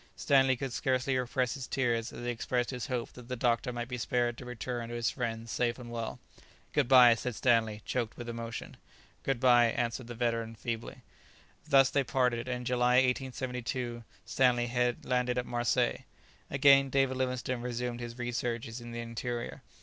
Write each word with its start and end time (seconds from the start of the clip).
Stanley 0.15 0.55
could 0.57 0.73
scarcely 0.73 1.15
repress 1.15 1.53
his 1.53 1.67
tears 1.67 2.11
as 2.11 2.25
he 2.25 2.31
expressed 2.31 2.71
his 2.71 2.87
hope 2.87 3.11
that 3.13 3.27
the 3.27 3.35
doctor 3.35 3.71
might 3.71 3.87
be 3.87 3.99
spared 3.99 4.35
to 4.39 4.45
return 4.45 4.89
to 4.89 4.95
his 4.95 5.11
friends 5.11 5.51
safe 5.51 5.77
and 5.77 5.91
well. 5.91 6.19
"Good 6.73 6.87
bye!" 6.87 7.13
said 7.13 7.35
Stanley, 7.35 7.83
choked 7.85 8.17
with 8.17 8.27
emotion. 8.27 8.77
"Good 9.21 9.39
bye!" 9.39 9.67
answered 9.67 10.07
the 10.07 10.15
veteran 10.15 10.55
feebly. 10.55 11.03
Thus 11.69 11.91
they 11.91 12.03
parted, 12.03 12.47
and 12.47 12.57
in 12.61 12.65
July, 12.65 12.95
1872, 12.95 14.03
Stanley 14.25 14.95
landed 15.03 15.37
at 15.37 15.45
Marseilles. 15.45 16.01
Again 16.49 16.89
David 16.89 17.15
Livingstone 17.17 17.61
resumed 17.61 17.99
his 17.99 18.17
researches 18.17 18.81
in 18.81 18.91
the 18.93 18.99
interior. 19.01 19.61